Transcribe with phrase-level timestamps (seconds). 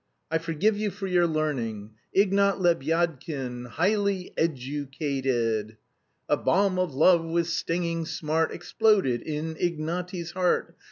[0.31, 1.91] "I forgive you for your learning!
[2.11, 5.77] Ignat Lebyadkin high ly ed u cated....
[6.27, 10.75] 'A bomb of love with stinging smart Exploded in Ignaty's heart.